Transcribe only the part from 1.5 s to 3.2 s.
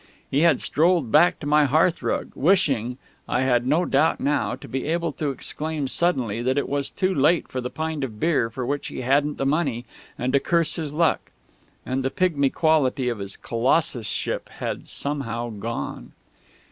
hearthrug, wishing,